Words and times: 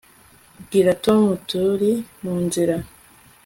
Bwira 0.63 0.91
Tom 1.03 1.21
turi 1.49 1.91
munzira 2.21 2.75